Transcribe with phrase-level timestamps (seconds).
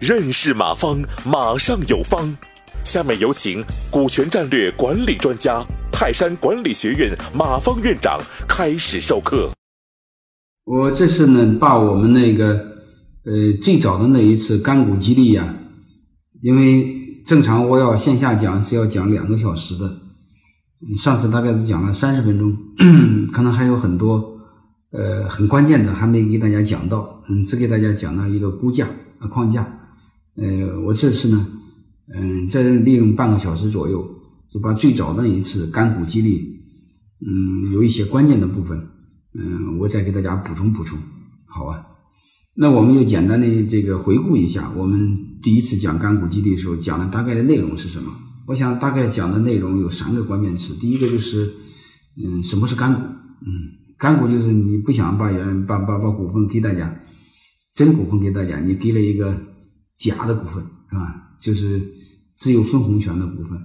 [0.00, 2.36] 认识马方，马上有方。
[2.84, 9.50] 下面有请股权战略管理专家、泰山管理学院马方院长开始授课。
[10.64, 12.54] 我这次呢，把我们那个
[13.24, 13.32] 呃
[13.62, 15.54] 最早的那一次干股激励呀，
[16.40, 19.98] 因为正常我要线下讲是要讲两个小时的，
[20.98, 22.56] 上次大概是讲了三十分钟，
[23.32, 24.40] 可能还有很多
[24.92, 28.88] 呃很关键的还没给大家讲到，嗯，只给大家讲了一个估价
[29.18, 29.66] 啊框架，
[30.36, 31.46] 呃，我这次呢。
[32.14, 34.06] 嗯，再利用半个小时左右，
[34.52, 36.60] 就把最早的一次干股激励，
[37.24, 38.76] 嗯，有一些关键的部分，
[39.34, 40.98] 嗯，我再给大家补充补充，
[41.46, 41.86] 好吧？
[42.54, 48.12] 那我们就简单的这个回顾一下，我们第一次讲干股激励的时候讲的大概的内容是什么？
[48.46, 51.50] 我想大概讲的内容有三个关键词，第一个就是，
[52.22, 53.00] 嗯，什么是干股？
[53.00, 53.48] 嗯，
[54.02, 57.00] 干股就是你不想把原把把把股份给大家，
[57.72, 59.40] 真股份给大家，你给了一个
[59.96, 61.38] 假的股份，是吧？
[61.40, 61.80] 就是
[62.36, 63.56] 只有分红权的股份，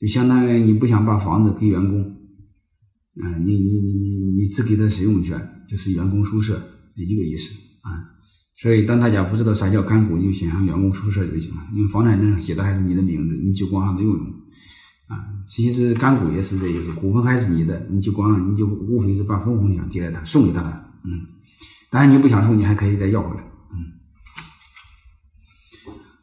[0.00, 5.36] 就相当于你不想把房子给员工，啊，你你你你你只给他使用权，
[5.68, 6.62] 就是员工宿舍
[6.94, 7.90] 一个意思啊。
[8.54, 14.26] 所以当大家不知道啥叫干股，你就想象员工宿舍就行了，因为房产证上写的还是你的名字，你就光让他用用
[15.12, 15.28] 啊。
[15.46, 21.26] 其实干股也是这意思，股份还是你的，你就光你就无非是把分红权给了他，送给他了，嗯。
[21.90, 23.42] 当然你不想送，你还可以再要回来。
[23.74, 24.00] 嗯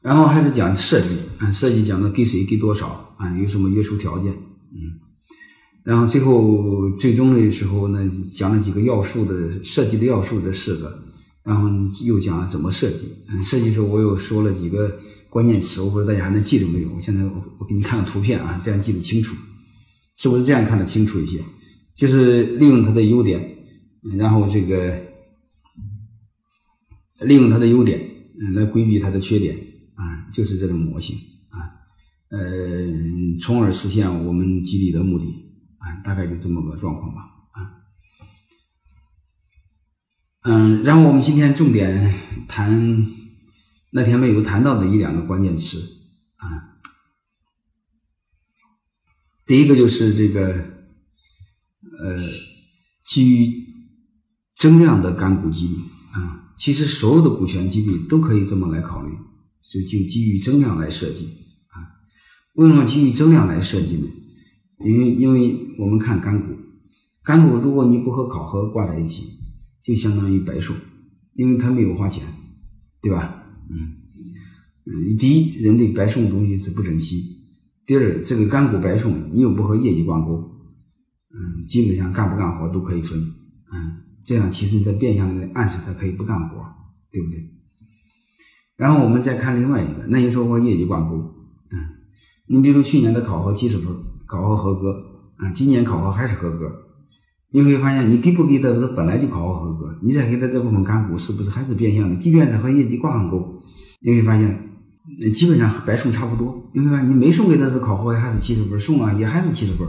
[0.02, 4.32] 然后还是讲设计，啊，设计讲的给谁给多少，啊，有什么约束条件，
[4.72, 4.96] 嗯，
[5.84, 11.04] 然后最后最终的时候呢，讲了几个要素的设计的要素这四个，
[11.44, 11.70] 然后
[12.06, 14.98] 又讲了怎么设计，嗯，设计时候我又说了几个
[15.30, 16.94] 关键词，我不知道大家还能记得没有？
[16.94, 19.36] 我现在我我给你看个图片啊，这样记得清楚，
[20.18, 21.44] 是不是这样看得清楚一些？
[21.96, 23.58] 就是利用它的优点，
[24.18, 25.00] 然后这个
[27.20, 28.00] 利用它的优点，
[28.54, 29.56] 来规避它的缺点。
[29.96, 31.18] 啊，就是这种模型
[31.50, 31.60] 啊，
[32.30, 32.40] 呃，
[33.42, 35.26] 从而实现我们激励的目的
[35.78, 37.60] 啊，大概就这么个状况吧啊。
[40.44, 42.16] 嗯，然后我们今天重点
[42.48, 43.06] 谈
[43.92, 45.80] 那天没有谈到的一两个关键词
[46.38, 46.80] 啊。
[49.46, 50.52] 第一个就是这个
[52.02, 52.18] 呃，
[53.06, 53.66] 基于
[54.56, 55.76] 增量的干股激励
[56.12, 59.12] 啊，其实所有的股权激励都可以这么来考虑。
[59.62, 61.26] 就就基于增量来设计
[61.68, 62.00] 啊？
[62.54, 64.08] 为什么基于增量来设计呢？
[64.80, 66.56] 因为因为我们看干股，
[67.24, 69.24] 干股如果你不和考核挂在一起，
[69.84, 70.78] 就相当于白送，
[71.34, 72.24] 因为他没有花钱，
[73.02, 73.39] 对吧？
[73.70, 73.96] 嗯
[74.86, 77.18] 嗯，第一，人对白送的东西是不珍惜；
[77.86, 80.52] 第二，这个干股白送，你又不和业绩挂钩，
[81.32, 86.66] 嗯，基本上干不干活都可以分，嗯，这样其实你在变相的暗示他可以不干活，
[87.12, 87.50] 对不对？
[88.78, 91.18] 然后我们再看另外一个，那你说我业绩挂钩，
[91.72, 91.78] 嗯，
[92.48, 93.94] 你比如去年的考核七十分，
[94.26, 94.94] 考核合格，
[95.38, 96.66] 啊，今年考核还是合格，
[97.52, 102.16] 你会发现你给不给他，他本来就考核合格，你再给他这部分干股，是不是还是变相的？
[102.16, 103.60] 即便是和业绩挂上钩，
[104.02, 104.70] 你会发现，
[105.34, 106.70] 基本上白送差不多。
[106.74, 109.88] 你会发现，你没送给他是考核还是七十分，送了也还是七十分，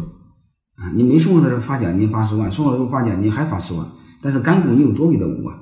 [0.77, 3.87] 啊，你没送给他是发奖金八十万，送了之后发奖金还发十万，
[4.23, 5.55] 但是干股你又多给他五万。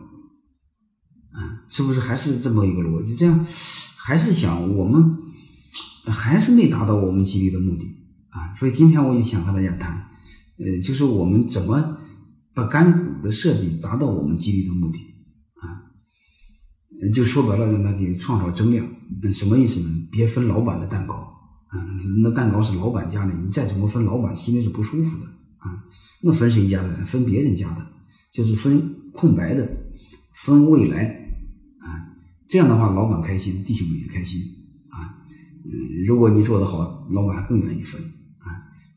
[1.33, 3.15] 啊是不是还是这么一个逻辑？
[3.15, 3.45] 这样
[3.97, 5.19] 还是想我们
[6.07, 7.85] 还是没达到我们激励的目的
[8.31, 8.57] 啊！
[8.59, 10.09] 所以今天我就想和大家谈，
[10.59, 11.99] 呃，就是我们怎么
[12.55, 14.99] 把干股的设计达到我们激励的目的
[15.61, 15.87] 啊？
[17.13, 18.87] 就说白了，让他给创造增量。
[19.23, 20.09] 那什么意思呢？
[20.11, 21.15] 别分老板的蛋糕
[21.69, 21.79] 啊！
[22.23, 25.27] 那蛋糕是老板家的，你再怎么分，老板心里是不舒服的
[25.59, 25.85] 啊！
[26.23, 27.05] 那分谁家的？
[27.05, 27.87] 分别人家的，
[28.33, 29.69] 就是分空白的，
[30.33, 31.05] 分未来
[31.79, 32.19] 啊。
[32.49, 34.43] 这样的话，老板开心，弟兄们也开心
[34.89, 35.25] 啊。
[35.65, 38.03] 嗯，如果你做得好，老板更愿意分。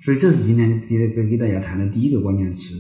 [0.03, 2.73] 所以，这是今天给给给大家谈的第一个关键词，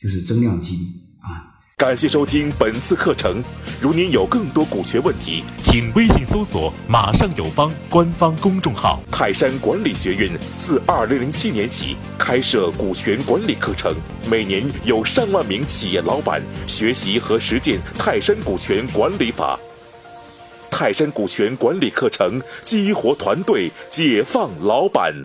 [0.00, 0.82] 就是增量激励
[1.20, 1.60] 啊。
[1.76, 3.44] 感谢收听本次课程。
[3.78, 9.02] 如您有更多股权问题，请微信搜索“马上有方”官方公众号。
[9.10, 13.94] 泰山管理学院自二零零七年起开设股权管理课程，
[14.30, 19.60] 每年有上万名企业老板学习和实践泰山股权管理法。
[20.70, 25.22] 泰山股权管理课程，激活团队，解放老板。